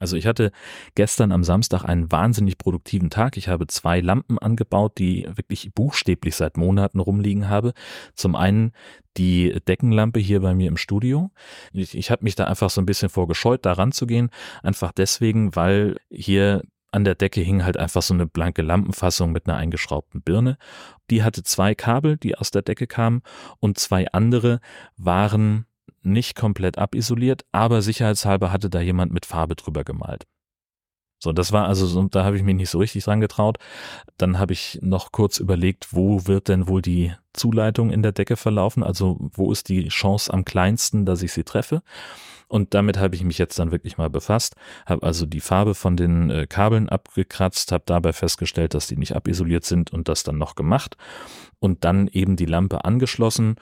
Also 0.00 0.16
ich 0.16 0.26
hatte 0.26 0.50
gestern 0.96 1.30
am 1.30 1.44
Samstag 1.44 1.84
einen 1.84 2.10
wahnsinnig 2.10 2.58
produktiven 2.58 3.10
Tag. 3.10 3.36
Ich 3.36 3.48
habe 3.48 3.68
zwei 3.68 4.00
Lampen 4.00 4.38
angebaut, 4.38 4.98
die 4.98 5.28
wirklich 5.36 5.72
buchstäblich 5.72 6.34
seit 6.34 6.56
Monaten 6.56 6.98
rumliegen 6.98 7.48
habe. 7.48 7.74
Zum 8.14 8.34
einen 8.34 8.72
die 9.16 9.60
Deckenlampe 9.68 10.18
hier 10.18 10.40
bei 10.40 10.52
mir 10.52 10.66
im 10.68 10.76
Studio. 10.76 11.30
Ich, 11.72 11.96
ich 11.96 12.10
habe 12.10 12.24
mich 12.24 12.34
da 12.34 12.44
einfach 12.44 12.70
so 12.70 12.80
ein 12.80 12.86
bisschen 12.86 13.08
vorgescheut, 13.08 13.64
da 13.64 13.72
ranzugehen. 13.72 14.30
Einfach 14.64 14.90
deswegen, 14.90 15.54
weil 15.54 15.96
hier 16.10 16.62
an 16.90 17.04
der 17.04 17.14
Decke 17.14 17.40
hing 17.40 17.64
halt 17.64 17.76
einfach 17.76 18.02
so 18.02 18.14
eine 18.14 18.26
blanke 18.26 18.62
Lampenfassung 18.62 19.30
mit 19.30 19.48
einer 19.48 19.56
eingeschraubten 19.56 20.22
Birne. 20.22 20.58
Die 21.10 21.22
hatte 21.22 21.44
zwei 21.44 21.74
Kabel, 21.74 22.16
die 22.16 22.36
aus 22.36 22.50
der 22.50 22.62
Decke 22.62 22.86
kamen 22.86 23.22
und 23.60 23.78
zwei 23.78 24.08
andere 24.12 24.60
waren 24.96 25.66
nicht 26.04 26.36
komplett 26.36 26.78
abisoliert, 26.78 27.44
aber 27.52 27.82
sicherheitshalber 27.82 28.52
hatte 28.52 28.70
da 28.70 28.80
jemand 28.80 29.12
mit 29.12 29.26
Farbe 29.26 29.56
drüber 29.56 29.84
gemalt. 29.84 30.26
So, 31.24 31.32
das 31.32 31.52
war 31.52 31.66
also, 31.66 31.86
so, 31.86 32.02
da 32.08 32.22
habe 32.22 32.36
ich 32.36 32.42
mich 32.42 32.54
nicht 32.54 32.68
so 32.68 32.78
richtig 32.78 33.04
dran 33.04 33.20
getraut. 33.20 33.56
Dann 34.18 34.38
habe 34.38 34.52
ich 34.52 34.78
noch 34.82 35.10
kurz 35.10 35.38
überlegt, 35.38 35.94
wo 35.94 36.26
wird 36.26 36.48
denn 36.48 36.68
wohl 36.68 36.82
die 36.82 37.14
Zuleitung 37.32 37.90
in 37.90 38.02
der 38.02 38.12
Decke 38.12 38.36
verlaufen? 38.36 38.82
Also, 38.82 39.16
wo 39.32 39.50
ist 39.50 39.70
die 39.70 39.88
Chance 39.88 40.32
am 40.32 40.44
kleinsten, 40.44 41.06
dass 41.06 41.22
ich 41.22 41.32
sie 41.32 41.44
treffe? 41.44 41.82
Und 42.46 42.74
damit 42.74 42.98
habe 42.98 43.14
ich 43.16 43.24
mich 43.24 43.38
jetzt 43.38 43.58
dann 43.58 43.72
wirklich 43.72 43.96
mal 43.96 44.10
befasst, 44.10 44.54
habe 44.84 45.02
also 45.02 45.24
die 45.24 45.40
Farbe 45.40 45.74
von 45.74 45.96
den 45.96 46.30
äh, 46.30 46.46
Kabeln 46.46 46.90
abgekratzt, 46.90 47.72
habe 47.72 47.84
dabei 47.86 48.12
festgestellt, 48.12 48.74
dass 48.74 48.86
die 48.86 48.96
nicht 48.96 49.16
abisoliert 49.16 49.64
sind 49.64 49.92
und 49.92 50.08
das 50.08 50.24
dann 50.24 50.36
noch 50.36 50.54
gemacht 50.54 50.96
und 51.58 51.84
dann 51.84 52.06
eben 52.08 52.36
die 52.36 52.44
Lampe 52.44 52.84
angeschlossen 52.84 53.56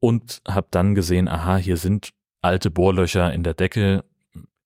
und 0.00 0.42
habe 0.48 0.66
dann 0.70 0.94
gesehen, 0.94 1.28
aha, 1.28 1.56
hier 1.56 1.76
sind 1.76 2.10
alte 2.42 2.70
Bohrlöcher 2.70 3.32
in 3.32 3.42
der 3.42 3.54
Decke 3.54 4.04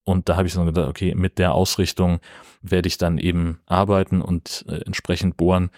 und 0.04 0.28
da 0.28 0.36
habe 0.36 0.46
ich 0.46 0.54
so 0.54 0.64
gedacht, 0.64 0.88
okay, 0.88 1.14
mit 1.14 1.38
der 1.38 1.54
Ausrichtung 1.54 2.20
werde 2.62 2.86
ich 2.86 2.98
dann 2.98 3.18
eben 3.18 3.60
arbeiten 3.66 4.22
und 4.22 4.64
äh, 4.68 4.82
entsprechend 4.84 5.36
bohren, 5.36 5.70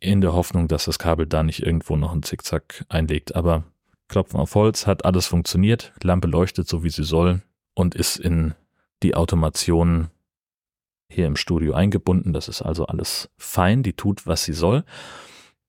in 0.00 0.20
der 0.20 0.32
Hoffnung, 0.32 0.68
dass 0.68 0.86
das 0.86 0.98
Kabel 0.98 1.26
da 1.26 1.42
nicht 1.42 1.62
irgendwo 1.62 1.96
noch 1.96 2.12
einen 2.12 2.22
Zickzack 2.22 2.84
einlegt. 2.88 3.36
Aber 3.36 3.64
Klopfen 4.08 4.40
auf 4.40 4.54
Holz 4.54 4.86
hat 4.86 5.04
alles 5.04 5.26
funktioniert, 5.26 5.92
Lampe 6.02 6.28
leuchtet 6.28 6.68
so 6.68 6.82
wie 6.82 6.90
sie 6.90 7.04
soll 7.04 7.42
und 7.74 7.94
ist 7.94 8.16
in 8.16 8.54
die 9.02 9.14
Automation 9.14 10.08
hier 11.08 11.26
im 11.26 11.36
Studio 11.36 11.74
eingebunden. 11.74 12.32
Das 12.32 12.48
ist 12.48 12.62
also 12.62 12.86
alles 12.86 13.30
fein, 13.36 13.82
die 13.82 13.92
tut, 13.92 14.26
was 14.26 14.44
sie 14.44 14.52
soll. 14.52 14.84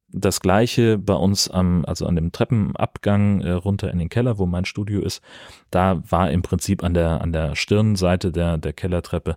Das 0.10 0.40
gleiche 0.40 0.98
bei 0.98 1.14
uns 1.14 1.50
am, 1.50 1.84
also 1.86 2.06
an 2.06 2.16
dem 2.16 2.32
Treppenabgang 2.32 3.42
äh, 3.42 3.52
runter 3.52 3.92
in 3.92 4.00
den 4.00 4.08
Keller, 4.08 4.38
wo 4.38 4.46
mein 4.46 4.64
Studio 4.64 5.02
ist. 5.02 5.22
Da 5.70 6.02
war 6.10 6.32
im 6.32 6.42
Prinzip 6.42 6.82
an 6.84 6.94
der, 6.94 7.22
an 7.22 7.34
der 7.34 7.56
Stirnseite 7.56 8.32
der, 8.32 8.58
der 8.58 8.72
Kellertreppe, 8.72 9.36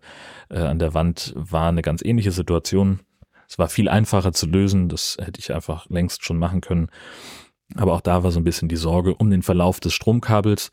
äh, 0.49 0.61
an 0.61 0.79
der 0.79 0.95
Wand 0.95 1.33
war 1.35 1.69
eine 1.69 1.83
ganz 1.83 2.03
ähnliche 2.03 2.31
Situation. 2.31 3.01
Es 3.49 3.59
war 3.59 3.69
viel 3.69 3.89
einfacher 3.89 4.33
zu 4.33 4.47
lösen. 4.47 4.89
Das 4.89 5.17
hätte 5.21 5.41
ich 5.41 5.53
einfach 5.53 5.89
längst 5.91 6.25
schon 6.25 6.39
machen 6.39 6.61
können. 6.61 6.89
Aber 7.75 7.95
auch 7.95 8.01
da 8.01 8.23
war 8.23 8.31
so 8.31 8.39
ein 8.39 8.45
bisschen 8.45 8.69
die 8.69 8.77
Sorge 8.77 9.15
um 9.15 9.29
den 9.29 9.43
Verlauf 9.43 9.81
des 9.81 9.93
Stromkabels. 9.93 10.71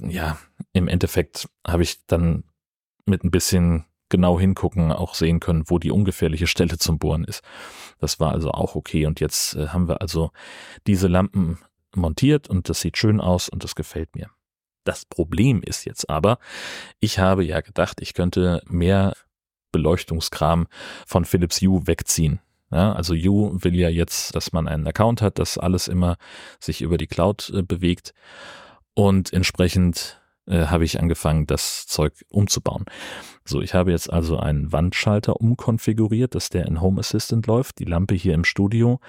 Ja, 0.00 0.38
im 0.74 0.88
Endeffekt 0.88 1.48
habe 1.66 1.82
ich 1.82 2.06
dann 2.06 2.44
mit 3.06 3.24
ein 3.24 3.30
bisschen 3.30 3.86
genau 4.12 4.38
hingucken 4.38 4.92
auch 4.92 5.14
sehen 5.14 5.40
können, 5.40 5.64
wo 5.66 5.80
die 5.80 5.90
ungefährliche 5.90 6.46
Stelle 6.46 6.78
zum 6.78 7.00
Bohren 7.00 7.24
ist. 7.24 7.42
Das 7.98 8.20
war 8.20 8.30
also 8.30 8.52
auch 8.52 8.76
okay. 8.76 9.06
Und 9.06 9.18
jetzt 9.18 9.56
äh, 9.56 9.68
haben 9.68 9.88
wir 9.88 10.00
also 10.00 10.30
diese 10.86 11.08
Lampen 11.08 11.58
montiert 11.96 12.48
und 12.48 12.68
das 12.68 12.80
sieht 12.80 12.96
schön 12.96 13.20
aus 13.20 13.48
und 13.48 13.64
das 13.64 13.74
gefällt 13.74 14.14
mir. 14.14 14.28
Das 14.84 15.04
Problem 15.04 15.62
ist 15.62 15.84
jetzt 15.84 16.10
aber, 16.10 16.38
ich 17.00 17.18
habe 17.18 17.44
ja 17.44 17.60
gedacht, 17.60 18.00
ich 18.00 18.14
könnte 18.14 18.62
mehr 18.66 19.14
Beleuchtungskram 19.72 20.66
von 21.06 21.24
Philips 21.24 21.60
Hue 21.60 21.86
wegziehen. 21.86 22.40
Ja, 22.70 22.92
also 22.92 23.14
Hue 23.14 23.64
will 23.64 23.74
ja 23.76 23.88
jetzt, 23.88 24.34
dass 24.34 24.52
man 24.52 24.68
einen 24.68 24.86
Account 24.86 25.22
hat, 25.22 25.38
dass 25.38 25.58
alles 25.58 25.88
immer 25.88 26.16
sich 26.58 26.82
über 26.82 26.98
die 26.98 27.06
Cloud 27.06 27.50
äh, 27.54 27.62
bewegt. 27.62 28.12
Und 28.94 29.32
entsprechend 29.32 30.21
äh, 30.46 30.66
habe 30.66 30.84
ich 30.84 31.00
angefangen, 31.00 31.46
das 31.46 31.86
Zeug 31.86 32.24
umzubauen. 32.28 32.84
So, 33.44 33.60
ich 33.60 33.74
habe 33.74 33.90
jetzt 33.90 34.12
also 34.12 34.38
einen 34.38 34.72
Wandschalter 34.72 35.40
umkonfiguriert, 35.40 36.34
dass 36.34 36.50
der 36.50 36.66
in 36.66 36.80
Home 36.80 37.00
Assistant 37.00 37.46
läuft. 37.46 37.78
Die 37.78 37.84
Lampe 37.84 38.14
hier 38.14 38.34
im 38.34 38.44
Studio 38.44 39.00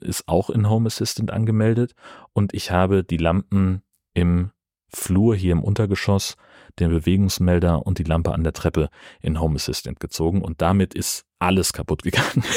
ist 0.00 0.28
auch 0.28 0.50
in 0.50 0.68
Home 0.68 0.86
Assistant 0.86 1.30
angemeldet 1.30 1.94
und 2.32 2.54
ich 2.54 2.70
habe 2.70 3.04
die 3.04 3.18
Lampen 3.18 3.82
im 4.14 4.50
Flur 4.92 5.36
hier 5.36 5.52
im 5.52 5.62
Untergeschoss, 5.62 6.36
den 6.78 6.90
Bewegungsmelder 6.90 7.86
und 7.86 7.98
die 7.98 8.04
Lampe 8.04 8.32
an 8.32 8.42
der 8.42 8.52
Treppe 8.52 8.88
in 9.20 9.40
Home 9.40 9.56
Assistant 9.56 10.00
gezogen 10.00 10.42
und 10.42 10.62
damit 10.62 10.94
ist 10.94 11.26
alles 11.38 11.72
kaputt 11.72 12.02
gegangen. 12.02 12.44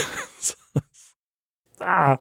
Ah. 1.79 2.17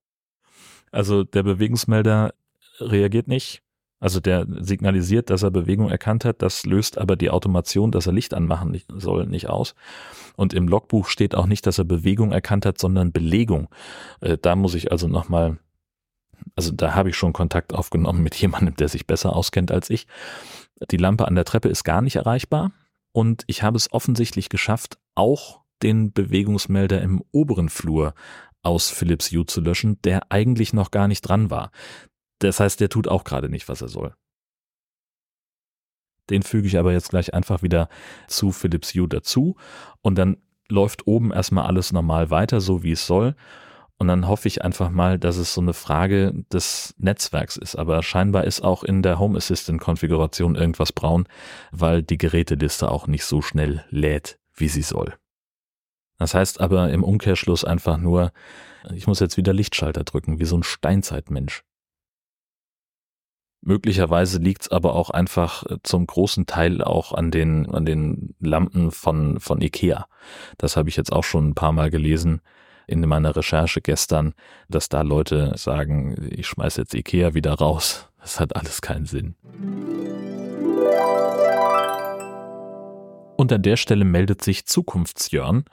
Also 0.90 1.22
der 1.22 1.44
Bewegungsmelder 1.44 2.34
reagiert 2.80 3.28
nicht, 3.28 3.62
also 4.02 4.18
der 4.18 4.48
signalisiert, 4.58 5.30
dass 5.30 5.44
er 5.44 5.52
Bewegung 5.52 5.88
erkannt 5.88 6.24
hat, 6.24 6.42
das 6.42 6.66
löst 6.66 6.98
aber 6.98 7.14
die 7.14 7.30
Automation, 7.30 7.92
dass 7.92 8.08
er 8.08 8.12
Licht 8.12 8.34
anmachen 8.34 8.76
soll, 8.88 9.28
nicht 9.28 9.48
aus. 9.48 9.76
Und 10.34 10.54
im 10.54 10.66
Logbuch 10.66 11.06
steht 11.06 11.36
auch 11.36 11.46
nicht, 11.46 11.68
dass 11.68 11.78
er 11.78 11.84
Bewegung 11.84 12.32
erkannt 12.32 12.66
hat, 12.66 12.78
sondern 12.78 13.12
Belegung. 13.12 13.68
Äh, 14.20 14.38
da 14.42 14.56
muss 14.56 14.74
ich 14.74 14.90
also 14.90 15.06
nochmal, 15.06 15.58
also 16.56 16.72
da 16.72 16.96
habe 16.96 17.10
ich 17.10 17.16
schon 17.16 17.32
Kontakt 17.32 17.72
aufgenommen 17.72 18.24
mit 18.24 18.34
jemandem, 18.40 18.74
der 18.74 18.88
sich 18.88 19.06
besser 19.06 19.36
auskennt 19.36 19.70
als 19.70 19.88
ich. 19.88 20.08
Die 20.90 20.96
Lampe 20.96 21.28
an 21.28 21.36
der 21.36 21.44
Treppe 21.44 21.68
ist 21.68 21.84
gar 21.84 22.02
nicht 22.02 22.16
erreichbar 22.16 22.72
und 23.12 23.44
ich 23.46 23.62
habe 23.62 23.76
es 23.76 23.92
offensichtlich 23.92 24.48
geschafft, 24.48 24.98
auch 25.14 25.60
den 25.84 26.12
Bewegungsmelder 26.12 27.00
im 27.02 27.22
oberen 27.30 27.68
Flur 27.68 28.14
aus 28.62 28.90
Philips 28.90 29.30
Hue 29.30 29.46
zu 29.46 29.60
löschen, 29.60 30.02
der 30.02 30.32
eigentlich 30.32 30.72
noch 30.72 30.90
gar 30.90 31.06
nicht 31.06 31.22
dran 31.22 31.50
war. 31.50 31.70
Das 32.42 32.60
heißt, 32.60 32.80
der 32.80 32.88
tut 32.88 33.08
auch 33.08 33.24
gerade 33.24 33.48
nicht, 33.48 33.68
was 33.68 33.82
er 33.82 33.88
soll. 33.88 34.14
Den 36.30 36.42
füge 36.42 36.66
ich 36.66 36.78
aber 36.78 36.92
jetzt 36.92 37.10
gleich 37.10 37.34
einfach 37.34 37.62
wieder 37.62 37.88
zu 38.26 38.52
Philips 38.52 38.94
Hue 38.94 39.08
dazu 39.08 39.56
und 40.00 40.16
dann 40.16 40.38
läuft 40.68 41.06
oben 41.06 41.32
erstmal 41.32 41.66
alles 41.66 41.92
normal 41.92 42.30
weiter, 42.30 42.60
so 42.60 42.82
wie 42.82 42.92
es 42.92 43.06
soll. 43.06 43.34
Und 43.98 44.08
dann 44.08 44.26
hoffe 44.26 44.48
ich 44.48 44.64
einfach 44.64 44.90
mal, 44.90 45.18
dass 45.18 45.36
es 45.36 45.54
so 45.54 45.60
eine 45.60 45.74
Frage 45.74 46.32
des 46.52 46.94
Netzwerks 46.98 47.56
ist. 47.56 47.76
Aber 47.76 48.02
scheinbar 48.02 48.44
ist 48.44 48.62
auch 48.62 48.82
in 48.82 49.02
der 49.02 49.20
Home 49.20 49.36
Assistant 49.36 49.80
Konfiguration 49.80 50.56
irgendwas 50.56 50.92
braun, 50.92 51.28
weil 51.70 52.02
die 52.02 52.18
Geräteliste 52.18 52.90
auch 52.90 53.06
nicht 53.06 53.24
so 53.24 53.42
schnell 53.42 53.84
lädt, 53.90 54.40
wie 54.54 54.68
sie 54.68 54.82
soll. 54.82 55.14
Das 56.18 56.34
heißt 56.34 56.60
aber 56.60 56.90
im 56.90 57.04
Umkehrschluss 57.04 57.64
einfach 57.64 57.98
nur, 57.98 58.32
ich 58.92 59.06
muss 59.06 59.20
jetzt 59.20 59.36
wieder 59.36 59.52
Lichtschalter 59.52 60.02
drücken, 60.02 60.40
wie 60.40 60.44
so 60.44 60.56
ein 60.56 60.64
Steinzeitmensch. 60.64 61.62
Möglicherweise 63.64 64.38
liegt 64.38 64.62
es 64.62 64.70
aber 64.70 64.94
auch 64.94 65.10
einfach 65.10 65.64
äh, 65.66 65.76
zum 65.84 66.06
großen 66.06 66.46
Teil 66.46 66.82
auch 66.82 67.12
an 67.12 67.30
den, 67.30 67.70
an 67.70 67.86
den 67.86 68.34
Lampen 68.40 68.90
von, 68.90 69.38
von 69.38 69.60
Ikea. 69.60 70.06
Das 70.58 70.76
habe 70.76 70.88
ich 70.88 70.96
jetzt 70.96 71.12
auch 71.12 71.24
schon 71.24 71.50
ein 71.50 71.54
paar 71.54 71.72
Mal 71.72 71.90
gelesen 71.90 72.40
in 72.88 73.00
meiner 73.06 73.36
Recherche 73.36 73.80
gestern, 73.80 74.34
dass 74.68 74.88
da 74.88 75.02
Leute 75.02 75.52
sagen, 75.56 76.16
ich 76.30 76.48
schmeiße 76.48 76.80
jetzt 76.80 76.94
Ikea 76.94 77.34
wieder 77.34 77.54
raus. 77.54 78.08
Das 78.20 78.40
hat 78.40 78.56
alles 78.56 78.82
keinen 78.82 79.06
Sinn. 79.06 79.36
Und 83.42 83.52
an 83.52 83.62
der 83.62 83.76
Stelle 83.76 84.04
meldet 84.04 84.40
sich 84.40 84.66
Zukunftsjörn 84.66 85.64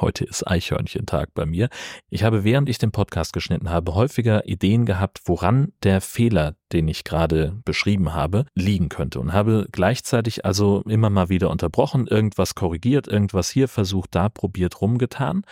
Heute 0.00 0.24
ist 0.24 0.46
Eichhörnchentag 0.46 1.34
bei 1.34 1.44
mir. 1.44 1.68
Ich 2.08 2.22
habe, 2.22 2.42
während 2.42 2.70
ich 2.70 2.78
den 2.78 2.90
Podcast 2.90 3.34
geschnitten 3.34 3.68
habe, 3.68 3.94
häufiger 3.94 4.46
Ideen 4.46 4.86
gehabt, 4.86 5.20
woran 5.26 5.72
der 5.82 6.00
Fehler, 6.00 6.54
den 6.72 6.88
ich 6.88 7.04
gerade 7.04 7.60
beschrieben 7.66 8.14
habe, 8.14 8.46
liegen 8.54 8.88
könnte 8.88 9.20
und 9.20 9.34
habe 9.34 9.66
gleichzeitig 9.70 10.46
also 10.46 10.82
immer 10.86 11.10
mal 11.10 11.28
wieder 11.28 11.50
unterbrochen, 11.50 12.06
irgendwas 12.06 12.54
korrigiert, 12.54 13.08
irgendwas 13.08 13.50
hier 13.50 13.68
versucht, 13.68 14.14
da 14.14 14.30
probiert, 14.30 14.80
rumgetan 14.80 15.42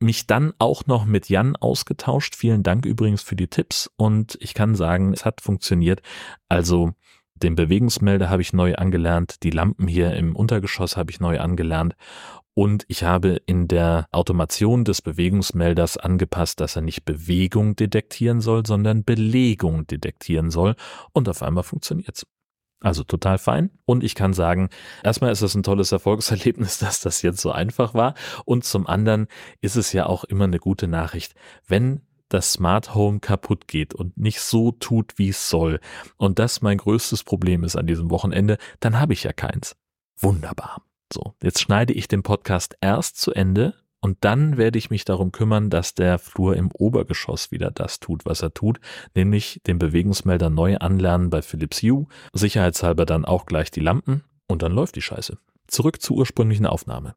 mich 0.00 0.26
dann 0.26 0.52
auch 0.58 0.86
noch 0.86 1.06
mit 1.06 1.28
Jan 1.30 1.56
ausgetauscht. 1.56 2.36
Vielen 2.36 2.62
Dank 2.62 2.84
übrigens 2.84 3.22
für 3.22 3.36
die 3.36 3.48
Tipps 3.48 3.90
und 3.96 4.36
ich 4.40 4.52
kann 4.52 4.74
sagen, 4.74 5.14
es 5.14 5.24
hat 5.24 5.40
funktioniert. 5.40 6.02
Also 6.48 6.92
den 7.44 7.54
Bewegungsmelder 7.56 8.30
habe 8.30 8.42
ich 8.42 8.52
neu 8.52 8.74
angelernt, 8.74 9.42
die 9.42 9.50
Lampen 9.50 9.86
hier 9.86 10.14
im 10.14 10.34
Untergeschoss 10.34 10.96
habe 10.96 11.10
ich 11.10 11.20
neu 11.20 11.38
angelernt 11.40 11.94
und 12.54 12.84
ich 12.88 13.02
habe 13.02 13.40
in 13.46 13.68
der 13.68 14.08
Automation 14.12 14.84
des 14.84 15.02
Bewegungsmelders 15.02 15.96
angepasst, 15.96 16.60
dass 16.60 16.76
er 16.76 16.82
nicht 16.82 17.04
Bewegung 17.04 17.76
detektieren 17.76 18.40
soll, 18.40 18.64
sondern 18.64 19.04
Belegung 19.04 19.86
detektieren 19.86 20.50
soll. 20.50 20.76
Und 21.12 21.28
auf 21.28 21.42
einmal 21.42 21.64
funktioniert's. 21.64 22.26
Also 22.80 23.02
total 23.02 23.38
fein. 23.38 23.70
Und 23.86 24.04
ich 24.04 24.14
kann 24.14 24.34
sagen, 24.34 24.68
erstmal 25.02 25.32
ist 25.32 25.42
es 25.42 25.54
ein 25.54 25.62
tolles 25.62 25.90
Erfolgserlebnis, 25.90 26.78
dass 26.80 27.00
das 27.00 27.22
jetzt 27.22 27.40
so 27.40 27.50
einfach 27.50 27.92
war. 27.92 28.14
Und 28.44 28.64
zum 28.64 28.86
anderen 28.86 29.26
ist 29.60 29.76
es 29.76 29.92
ja 29.92 30.06
auch 30.06 30.22
immer 30.24 30.44
eine 30.44 30.58
gute 30.58 30.86
Nachricht, 30.86 31.34
wenn 31.66 32.02
das 32.28 32.52
Smart 32.52 32.94
Home 32.94 33.20
kaputt 33.20 33.68
geht 33.68 33.94
und 33.94 34.16
nicht 34.16 34.40
so 34.40 34.72
tut, 34.72 35.18
wie 35.18 35.28
es 35.28 35.48
soll. 35.48 35.80
Und 36.16 36.38
das 36.38 36.62
mein 36.62 36.78
größtes 36.78 37.24
Problem 37.24 37.64
ist 37.64 37.76
an 37.76 37.86
diesem 37.86 38.10
Wochenende, 38.10 38.58
dann 38.80 38.98
habe 39.00 39.12
ich 39.12 39.24
ja 39.24 39.32
keins. 39.32 39.76
Wunderbar. 40.18 40.82
So, 41.12 41.34
jetzt 41.42 41.60
schneide 41.60 41.92
ich 41.92 42.08
den 42.08 42.22
Podcast 42.22 42.76
erst 42.80 43.18
zu 43.18 43.32
Ende 43.32 43.74
und 44.00 44.18
dann 44.20 44.58
werde 44.58 44.78
ich 44.78 44.90
mich 44.90 45.06
darum 45.06 45.32
kümmern, 45.32 45.70
dass 45.70 45.94
der 45.94 46.18
Flur 46.18 46.56
im 46.56 46.70
Obergeschoss 46.72 47.50
wieder 47.50 47.70
das 47.70 48.00
tut, 48.00 48.26
was 48.26 48.42
er 48.42 48.52
tut, 48.52 48.78
nämlich 49.14 49.62
den 49.66 49.78
Bewegungsmelder 49.78 50.50
neu 50.50 50.76
anlernen 50.76 51.30
bei 51.30 51.40
Philips 51.40 51.82
Hue, 51.82 52.06
sicherheitshalber 52.32 53.06
dann 53.06 53.24
auch 53.24 53.46
gleich 53.46 53.70
die 53.70 53.80
Lampen 53.80 54.22
und 54.46 54.62
dann 54.62 54.72
läuft 54.72 54.96
die 54.96 55.02
Scheiße. 55.02 55.38
Zurück 55.68 56.02
zur 56.02 56.18
ursprünglichen 56.18 56.66
Aufnahme. 56.66 57.14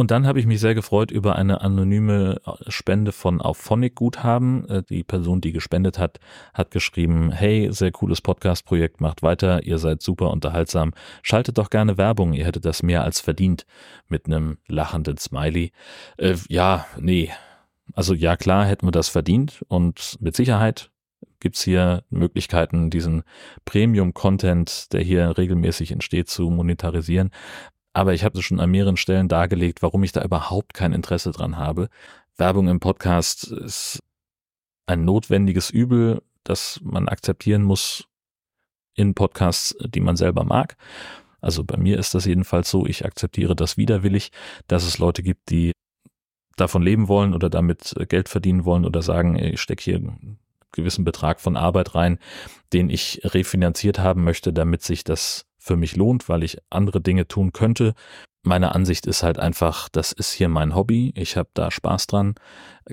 Und 0.00 0.10
dann 0.10 0.26
habe 0.26 0.40
ich 0.40 0.46
mich 0.46 0.60
sehr 0.60 0.74
gefreut 0.74 1.10
über 1.10 1.36
eine 1.36 1.60
anonyme 1.60 2.40
äh, 2.46 2.70
Spende 2.70 3.12
von 3.12 3.42
Auphonic 3.42 3.96
Guthaben. 3.96 4.66
Äh, 4.66 4.82
die 4.82 5.04
Person, 5.04 5.42
die 5.42 5.52
gespendet 5.52 5.98
hat, 5.98 6.20
hat 6.54 6.70
geschrieben, 6.70 7.30
hey, 7.32 7.68
sehr 7.70 7.92
cooles 7.92 8.22
Podcast-Projekt, 8.22 9.02
macht 9.02 9.22
weiter, 9.22 9.62
ihr 9.62 9.76
seid 9.76 10.00
super 10.00 10.30
unterhaltsam. 10.30 10.94
Schaltet 11.22 11.58
doch 11.58 11.68
gerne 11.68 11.98
Werbung, 11.98 12.32
ihr 12.32 12.46
hättet 12.46 12.64
das 12.64 12.82
mehr 12.82 13.04
als 13.04 13.20
verdient. 13.20 13.66
Mit 14.08 14.24
einem 14.24 14.56
lachenden 14.68 15.18
Smiley. 15.18 15.70
Äh, 16.16 16.36
ja, 16.48 16.86
nee. 16.98 17.28
Also 17.92 18.14
ja, 18.14 18.38
klar 18.38 18.64
hätten 18.64 18.86
wir 18.86 18.92
das 18.92 19.10
verdient 19.10 19.62
und 19.68 20.16
mit 20.18 20.34
Sicherheit 20.34 20.90
gibt's 21.40 21.62
hier 21.62 22.04
Möglichkeiten, 22.08 22.88
diesen 22.88 23.22
Premium-Content, 23.66 24.94
der 24.94 25.02
hier 25.02 25.36
regelmäßig 25.36 25.92
entsteht, 25.92 26.30
zu 26.30 26.48
monetarisieren. 26.48 27.32
Aber 27.92 28.14
ich 28.14 28.24
habe 28.24 28.40
schon 28.42 28.60
an 28.60 28.70
mehreren 28.70 28.96
Stellen 28.96 29.28
dargelegt, 29.28 29.82
warum 29.82 30.02
ich 30.04 30.12
da 30.12 30.22
überhaupt 30.22 30.74
kein 30.74 30.92
Interesse 30.92 31.32
dran 31.32 31.56
habe. 31.56 31.88
Werbung 32.36 32.68
im 32.68 32.80
Podcast 32.80 33.44
ist 33.44 34.00
ein 34.86 35.04
notwendiges 35.04 35.70
Übel, 35.70 36.22
das 36.44 36.80
man 36.82 37.08
akzeptieren 37.08 37.62
muss 37.62 38.06
in 38.94 39.14
Podcasts, 39.14 39.76
die 39.80 40.00
man 40.00 40.16
selber 40.16 40.44
mag. 40.44 40.76
Also 41.40 41.64
bei 41.64 41.76
mir 41.76 41.98
ist 41.98 42.14
das 42.14 42.26
jedenfalls 42.26 42.70
so, 42.70 42.86
ich 42.86 43.04
akzeptiere 43.04 43.56
das 43.56 43.76
widerwillig, 43.76 44.30
dass 44.66 44.84
es 44.84 44.98
Leute 44.98 45.22
gibt, 45.22 45.50
die 45.50 45.72
davon 46.56 46.82
leben 46.82 47.08
wollen 47.08 47.34
oder 47.34 47.48
damit 47.48 47.94
Geld 48.08 48.28
verdienen 48.28 48.64
wollen 48.64 48.84
oder 48.84 49.02
sagen, 49.02 49.36
ich 49.36 49.60
stecke 49.60 49.82
hier 49.82 49.96
einen 49.96 50.38
gewissen 50.72 51.04
Betrag 51.04 51.40
von 51.40 51.56
Arbeit 51.56 51.94
rein, 51.94 52.18
den 52.72 52.90
ich 52.90 53.20
refinanziert 53.24 53.98
haben 53.98 54.24
möchte, 54.24 54.52
damit 54.52 54.82
sich 54.82 55.02
das 55.02 55.46
für 55.60 55.76
mich 55.76 55.94
lohnt, 55.94 56.28
weil 56.28 56.42
ich 56.42 56.58
andere 56.70 57.00
Dinge 57.00 57.28
tun 57.28 57.52
könnte. 57.52 57.94
Meine 58.42 58.74
Ansicht 58.74 59.06
ist 59.06 59.22
halt 59.22 59.38
einfach, 59.38 59.90
das 59.90 60.12
ist 60.12 60.32
hier 60.32 60.48
mein 60.48 60.74
Hobby, 60.74 61.12
ich 61.14 61.36
habe 61.36 61.50
da 61.52 61.70
Spaß 61.70 62.06
dran. 62.06 62.34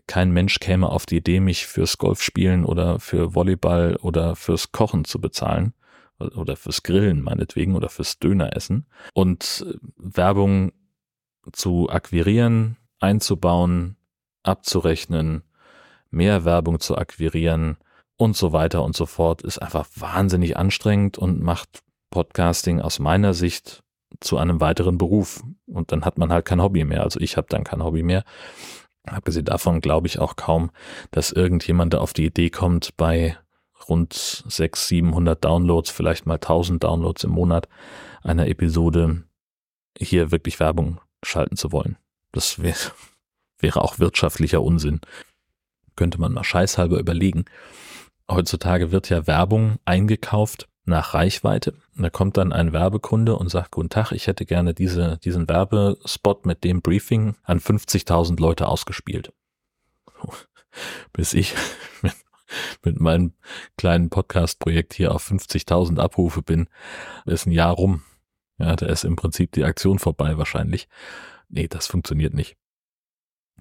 Kein 0.06 0.32
Mensch 0.32 0.60
käme 0.60 0.90
auf 0.90 1.06
die 1.06 1.18
Idee, 1.18 1.40
mich 1.40 1.66
fürs 1.66 1.98
Golfspielen 1.98 2.66
oder 2.66 3.00
für 3.00 3.34
Volleyball 3.34 3.96
oder 3.96 4.36
fürs 4.36 4.74
Kochen 4.74 5.06
zu 5.06 5.22
bezahlen 5.22 5.74
oder 6.20 6.58
fürs 6.58 6.84
Grillen 6.84 7.22
meinetwegen 7.22 7.76
oder 7.76 7.90
fürs 7.90 8.20
Döneressen. 8.20 8.88
Und 9.14 9.66
äh, 9.68 9.78
Werbung 9.96 10.74
zu 11.54 11.90
akquirieren, 11.90 12.76
einzubauen, 13.00 13.96
abzurechnen, 14.44 15.44
mehr 16.10 16.44
Werbung 16.44 16.80
zu 16.80 16.98
akquirieren 16.98 17.78
und 18.18 18.36
so 18.36 18.52
weiter 18.52 18.84
und 18.84 18.96
so 18.96 19.06
fort, 19.06 19.44
ist 19.44 19.60
einfach 19.60 19.88
wahnsinnig 19.96 20.58
anstrengend 20.58 21.18
und 21.18 21.42
macht 21.42 21.84
Podcasting 22.10 22.82
aus 22.82 23.00
meiner 23.00 23.34
Sicht 23.34 23.84
zu 24.20 24.38
einem 24.38 24.62
weiteren 24.62 24.98
Beruf. 24.98 25.44
Und 25.68 25.92
dann 25.92 26.06
hat 26.06 26.18
man 26.18 26.32
halt 26.32 26.46
kein 26.46 26.62
Hobby 26.62 26.84
mehr. 26.84 27.04
Also 27.04 27.20
ich 27.20 27.38
habe 27.38 27.48
dann 27.50 27.64
kein 27.64 27.84
Hobby 27.84 28.04
mehr. 28.04 28.24
Abgesehen 29.04 29.46
davon 29.46 29.80
glaube 29.80 30.08
ich 30.08 30.20
auch 30.20 30.36
kaum, 30.36 30.72
dass 31.12 31.32
irgendjemand 31.32 31.94
da 31.94 32.00
auf 32.00 32.14
die 32.14 32.26
Idee 32.26 32.50
kommt, 32.50 32.98
bei 32.98 33.38
rund 33.88 34.14
600, 34.14 34.76
700 34.76 35.46
Downloads, 35.46 35.90
vielleicht 35.92 36.26
mal 36.26 36.36
1000 36.36 36.84
Downloads 36.84 37.24
im 37.24 37.32
Monat 37.32 37.70
einer 38.22 38.48
Episode 38.48 39.24
hier 39.98 40.32
wirklich 40.32 40.60
Werbung 40.60 41.00
schalten 41.24 41.56
zu 41.56 41.72
wollen. 41.72 41.98
Das 42.32 42.62
wäre, 42.62 42.92
wäre 43.60 43.82
auch 43.82 44.00
wirtschaftlicher 44.00 44.62
Unsinn. 44.62 45.00
Könnte 45.96 46.20
man 46.20 46.34
mal 46.34 46.44
scheißhalber 46.44 47.00
überlegen. 47.00 47.46
Heutzutage 48.30 48.92
wird 48.92 49.10
ja 49.10 49.26
Werbung 49.26 49.78
eingekauft 49.86 50.68
nach 50.88 51.14
Reichweite. 51.14 51.74
Da 51.96 52.10
kommt 52.10 52.38
dann 52.38 52.54
ein 52.54 52.74
Werbekunde 52.74 53.36
und 53.36 53.50
sagt, 53.50 53.72
guten 53.72 53.90
Tag, 53.90 54.12
ich 54.12 54.28
hätte 54.28 54.46
gerne 54.46 54.74
diese, 54.74 55.18
diesen 55.18 55.48
Werbespot 55.48 56.46
mit 56.46 56.64
dem 56.64 56.82
Briefing 56.82 57.36
an 57.44 57.60
50.000 57.60 58.40
Leute 58.40 58.68
ausgespielt. 58.68 59.34
Bis 61.14 61.34
ich 61.34 61.56
mit, 62.02 62.14
mit 62.84 63.00
meinem 63.00 63.34
kleinen 63.78 64.10
Podcast-Projekt 64.10 64.94
hier 64.94 65.14
auf 65.14 65.30
50.000 65.30 66.00
Abrufe 66.00 66.42
bin, 66.42 66.70
ist 67.26 67.46
ein 67.46 67.52
Jahr 67.52 67.74
rum. 67.74 68.04
Ja, 68.60 68.76
da 68.76 68.88
ist 68.88 69.04
im 69.04 69.16
Prinzip 69.16 69.52
die 69.52 69.64
Aktion 69.64 70.00
vorbei 70.00 70.38
wahrscheinlich. 70.38 70.88
Nee, 71.50 71.68
das 71.68 71.88
funktioniert 71.88 72.34
nicht. 72.34 72.58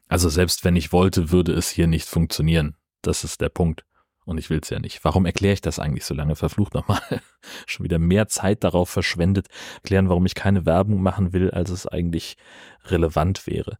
Also 0.08 0.28
selbst 0.28 0.64
wenn 0.64 0.76
ich 0.76 0.92
wollte, 0.92 1.30
würde 1.30 1.52
es 1.52 1.68
hier 1.70 1.86
nicht 1.86 2.08
funktionieren. 2.08 2.76
Das 3.02 3.24
ist 3.24 3.40
der 3.40 3.48
Punkt. 3.48 3.85
Und 4.26 4.38
ich 4.38 4.50
will 4.50 4.58
es 4.60 4.70
ja 4.70 4.80
nicht. 4.80 5.04
Warum 5.04 5.24
erkläre 5.24 5.54
ich 5.54 5.60
das 5.60 5.78
eigentlich 5.78 6.04
so 6.04 6.12
lange? 6.12 6.34
Verflucht 6.34 6.74
nochmal. 6.74 7.00
Schon 7.66 7.84
wieder 7.84 8.00
mehr 8.00 8.26
Zeit 8.26 8.64
darauf 8.64 8.90
verschwendet, 8.90 9.46
erklären, 9.76 10.08
warum 10.08 10.26
ich 10.26 10.34
keine 10.34 10.66
Werbung 10.66 11.00
machen 11.00 11.32
will, 11.32 11.50
als 11.52 11.70
es 11.70 11.86
eigentlich 11.86 12.36
relevant 12.86 13.46
wäre. 13.46 13.78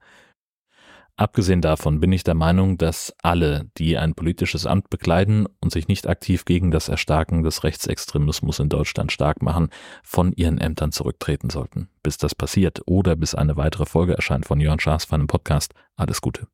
Abgesehen 1.18 1.62
davon 1.62 1.98
bin 1.98 2.12
ich 2.12 2.24
der 2.24 2.34
Meinung, 2.34 2.76
dass 2.76 3.14
alle, 3.22 3.70
die 3.78 3.96
ein 3.96 4.14
politisches 4.14 4.66
Amt 4.66 4.90
bekleiden 4.90 5.46
und 5.60 5.72
sich 5.72 5.88
nicht 5.88 6.06
aktiv 6.06 6.44
gegen 6.44 6.70
das 6.70 6.90
Erstarken 6.90 7.42
des 7.42 7.64
Rechtsextremismus 7.64 8.58
in 8.58 8.68
Deutschland 8.68 9.12
stark 9.12 9.42
machen, 9.42 9.70
von 10.02 10.32
ihren 10.32 10.58
Ämtern 10.58 10.92
zurücktreten 10.92 11.48
sollten. 11.48 11.88
Bis 12.02 12.18
das 12.18 12.34
passiert 12.34 12.82
oder 12.84 13.16
bis 13.16 13.34
eine 13.34 13.56
weitere 13.56 13.86
Folge 13.86 14.14
erscheint 14.14 14.44
von 14.44 14.60
Jörn 14.60 14.78
Schaas 14.78 15.06
von 15.06 15.20
einem 15.20 15.26
Podcast. 15.26 15.72
Alles 15.96 16.20
Gute. 16.20 16.48